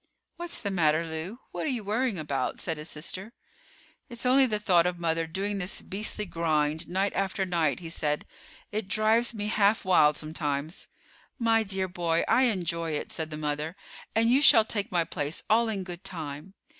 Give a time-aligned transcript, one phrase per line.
[0.35, 1.41] "What's the matter, Lew?
[1.51, 3.33] What are you worrying about?" said his sister.
[4.09, 8.25] "It's only the thought of mother doing this beastly grind night after night," he said.
[8.71, 10.87] "It drives me half wild sometimes."
[11.37, 13.75] "My dear boy, I enjoy it," said the mother;
[14.15, 16.55] "and you shall take my place all in good time.